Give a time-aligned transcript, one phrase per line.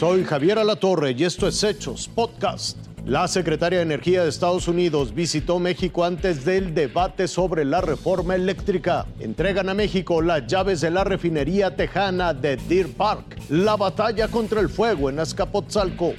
[0.00, 2.78] Soy Javier Alatorre y esto es Hechos Podcast.
[3.04, 8.34] La secretaria de Energía de Estados Unidos visitó México antes del debate sobre la reforma
[8.34, 9.04] eléctrica.
[9.18, 13.36] Entregan a México las llaves de la refinería tejana de Deer Park.
[13.50, 16.14] La batalla contra el fuego en Azcapotzalco.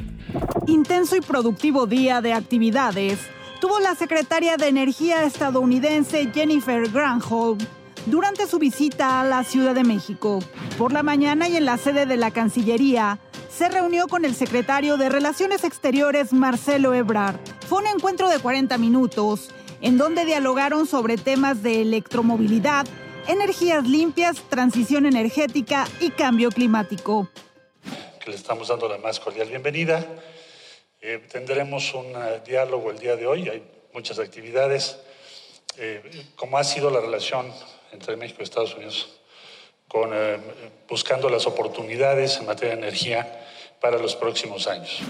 [0.68, 3.18] Intenso y productivo día de actividades
[3.60, 7.58] tuvo la secretaria de Energía estadounidense Jennifer Granholm
[8.06, 10.38] durante su visita a la Ciudad de México.
[10.78, 13.20] Por la mañana y en la sede de la Cancillería,
[13.62, 17.40] se reunió con el secretario de Relaciones Exteriores, Marcelo Ebrard.
[17.70, 19.52] Fue un encuentro de 40 minutos,
[19.82, 22.88] en donde dialogaron sobre temas de electromovilidad,
[23.28, 27.30] energías limpias, transición energética y cambio climático.
[28.26, 30.08] le estamos dando la más cordial bienvenida.
[31.00, 34.98] Eh, tendremos un eh, diálogo el día de hoy, hay muchas actividades.
[35.78, 36.02] Eh,
[36.36, 37.46] como ha sido la relación
[37.92, 39.21] entre México y Estados Unidos,
[39.94, 40.38] eh,
[40.88, 43.46] buscando las oportunidades en materia de energía
[43.82, 45.02] para los próximos años.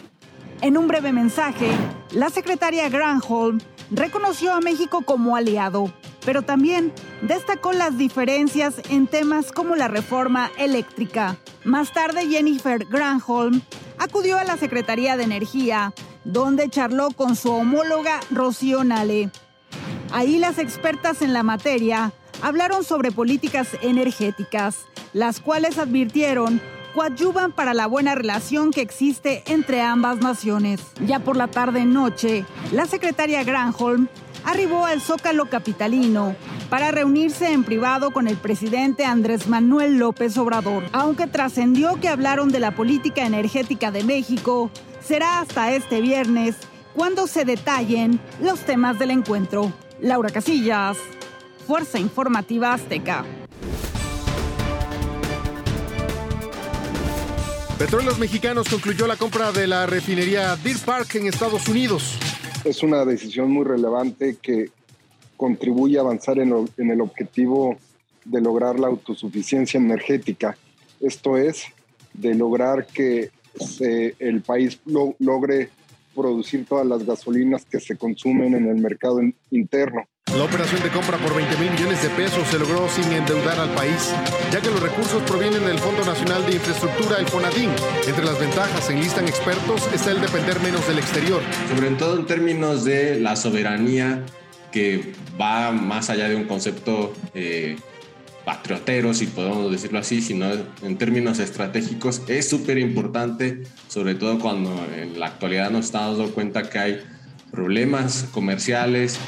[0.61, 1.67] En un breve mensaje,
[2.11, 5.91] la secretaria Granholm reconoció a México como aliado,
[6.25, 11.38] pero también destacó las diferencias en temas como la reforma eléctrica.
[11.63, 13.61] Más tarde, Jennifer Granholm
[13.97, 19.31] acudió a la Secretaría de Energía, donde charló con su homóloga Rocío Nale.
[20.11, 26.61] Ahí las expertas en la materia hablaron sobre políticas energéticas, las cuales advirtieron
[26.94, 30.81] coadyuvan para la buena relación que existe entre ambas naciones.
[31.06, 34.08] Ya por la tarde-noche, la secretaria Granholm
[34.44, 36.36] arribó al Zócalo Capitalino
[36.69, 40.84] para reunirse en privado con el presidente Andrés Manuel López Obrador.
[40.92, 44.69] Aunque trascendió que hablaron de la política energética de México,
[45.02, 46.56] será hasta este viernes
[46.95, 49.72] cuando se detallen los temas del encuentro.
[50.00, 50.97] Laura Casillas,
[51.72, 53.23] Fuerza Informativa Azteca.
[57.79, 62.19] Petróleos Mexicanos concluyó la compra de la refinería Deer Park en Estados Unidos.
[62.66, 64.69] Es una decisión muy relevante que
[65.38, 67.78] contribuye a avanzar en, el objetivo
[68.25, 70.57] de lograr la autosuficiencia energética.
[71.00, 71.68] Esto es,
[72.13, 73.31] de lograr que
[74.19, 74.78] el país
[75.19, 75.69] logre
[76.13, 80.06] producir todas las gasolinas que se consumen en el mercado interno.
[80.36, 83.69] La operación de compra por 20 mil millones de pesos se logró sin endeudar al
[83.72, 84.14] país,
[84.52, 87.69] ya que los recursos provienen del Fondo Nacional de Infraestructura, el FONADIN.
[88.08, 91.42] Entre las ventajas, enlistan expertos, está el depender menos del exterior.
[91.69, 94.24] Sobre todo en términos de la soberanía,
[94.72, 97.75] que va más allá de un concepto eh,
[98.46, 100.48] patriotero, si podemos decirlo así, sino
[100.81, 106.34] en términos estratégicos, es súper importante, sobre todo cuando en la actualidad nos estamos dando
[106.34, 107.02] cuenta que hay
[107.52, 109.19] problemas comerciales.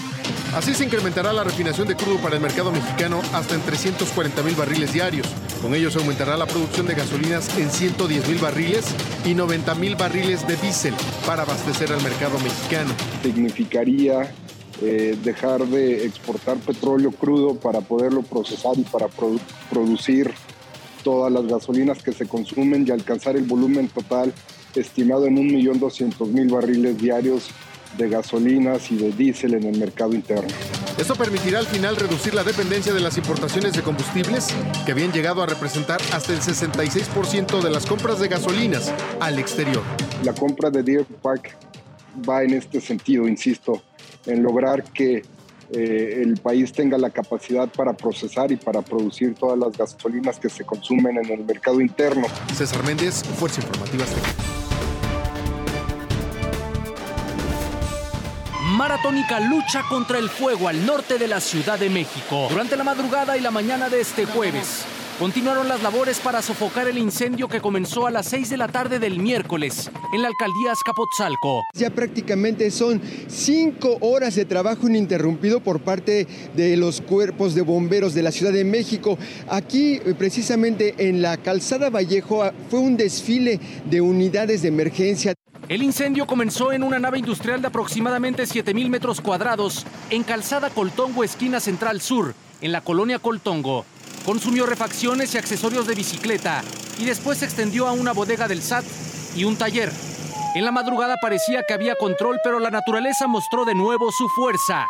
[0.55, 4.53] Así se incrementará la refinación de crudo para el mercado mexicano hasta en 340 mil
[4.53, 5.27] barriles diarios.
[5.63, 8.85] Con ello se aumentará la producción de gasolinas en 110 mil barriles
[9.25, 10.93] y 90 mil barriles de diésel
[11.25, 12.93] para abastecer al mercado mexicano.
[13.23, 14.31] Significaría
[14.83, 19.07] eh, dejar de exportar petróleo crudo para poderlo procesar y para
[19.71, 20.31] producir
[21.03, 24.31] todas las gasolinas que se consumen y alcanzar el volumen total
[24.75, 27.49] estimado en 1.200.000 barriles diarios
[27.97, 30.49] de gasolinas y de diésel en el mercado interno.
[30.97, 34.53] Esto permitirá al final reducir la dependencia de las importaciones de combustibles,
[34.85, 39.81] que habían llegado a representar hasta el 66% de las compras de gasolinas al exterior.
[40.23, 41.57] La compra de Deer Park
[42.27, 43.81] va en este sentido, insisto,
[44.25, 45.23] en lograr que
[45.71, 50.49] eh, el país tenga la capacidad para procesar y para producir todas las gasolinas que
[50.49, 52.27] se consumen en el mercado interno.
[52.55, 54.62] César Méndez, Fuerza Informativa Azteca.
[58.73, 62.47] Maratónica lucha contra el fuego al norte de la Ciudad de México.
[62.49, 64.83] Durante la madrugada y la mañana de este jueves,
[65.19, 68.97] continuaron las labores para sofocar el incendio que comenzó a las 6 de la tarde
[68.97, 71.61] del miércoles en la alcaldía Azcapotzalco.
[71.75, 78.15] Ya prácticamente son cinco horas de trabajo ininterrumpido por parte de los cuerpos de bomberos
[78.15, 79.19] de la Ciudad de México.
[79.49, 85.35] Aquí, precisamente en la calzada Vallejo, fue un desfile de unidades de emergencia.
[85.69, 91.23] El incendio comenzó en una nave industrial de aproximadamente 7.000 metros cuadrados en Calzada Coltongo,
[91.23, 93.85] esquina central sur, en la colonia Coltongo.
[94.25, 96.61] Consumió refacciones y accesorios de bicicleta
[96.99, 98.83] y después se extendió a una bodega del SAT
[99.37, 99.89] y un taller.
[100.53, 104.87] En la madrugada parecía que había control, pero la naturaleza mostró de nuevo su fuerza.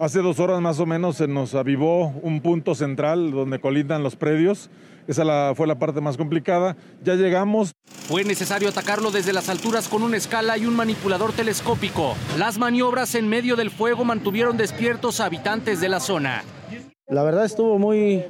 [0.00, 4.14] Hace dos horas más o menos se nos avivó un punto central donde colindan los
[4.14, 4.70] predios.
[5.08, 6.76] Esa fue la parte más complicada.
[7.02, 7.72] Ya llegamos.
[8.06, 12.14] Fue necesario atacarlo desde las alturas con una escala y un manipulador telescópico.
[12.38, 16.44] Las maniobras en medio del fuego mantuvieron despiertos a habitantes de la zona.
[17.08, 18.22] La verdad estuvo muy,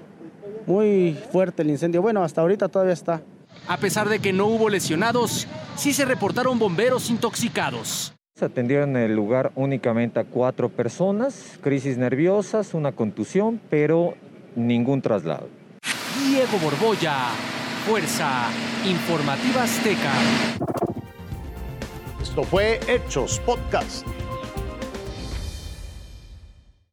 [0.66, 2.00] muy fuerte el incendio.
[2.00, 3.20] Bueno, hasta ahorita todavía está.
[3.66, 8.14] A pesar de que no hubo lesionados, sí se reportaron bomberos intoxicados.
[8.38, 14.14] Se atendió en el lugar únicamente a cuatro personas, crisis nerviosas, una contusión, pero
[14.55, 15.49] ningún traslado.
[16.25, 17.31] Diego Borbolla,
[17.85, 18.46] Fuerza
[18.87, 20.12] Informativa Azteca.
[22.23, 24.06] Esto fue Hechos Podcast.